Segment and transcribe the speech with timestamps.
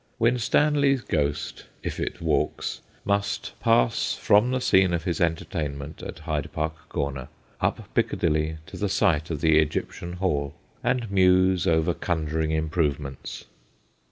[0.17, 6.51] Winstanley's ghost, if it walks, must pass from the scene of his entertainment at Hyde
[6.51, 7.27] Park Corner
[7.59, 13.45] up Piccadilly to the site of the Egyptian Hall, and muse over conjuring improvements.